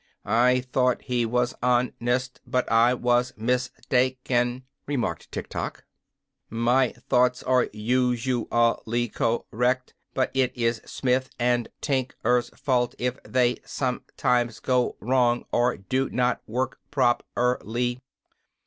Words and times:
"I 0.25 0.61
thought 0.61 1.03
he 1.03 1.27
was 1.27 1.53
hon 1.61 1.93
est, 2.01 2.41
but 2.47 2.71
I 2.71 2.95
was 2.95 3.33
mis 3.37 3.69
tak 3.87 4.15
en," 4.31 4.63
remarked 4.87 5.31
Tiktok. 5.31 5.85
"My 6.49 6.93
thoughts 7.07 7.43
are 7.43 7.65
us 7.71 7.71
u 7.73 8.47
al 8.51 8.81
ly 8.87 9.07
cor 9.13 9.45
rect, 9.51 9.93
but 10.15 10.31
it 10.33 10.57
is 10.57 10.81
Smith 10.87 11.29
& 11.35 11.37
Tin 11.37 12.07
ker's 12.23 12.49
fault 12.59 12.95
if 12.97 13.21
they 13.21 13.57
some 13.63 14.01
times 14.17 14.59
go 14.59 14.95
wrong 14.99 15.45
or 15.51 15.77
do 15.77 16.09
not 16.09 16.41
work 16.47 16.79
prop 16.89 17.21
er 17.37 17.61
ly." 17.63 18.01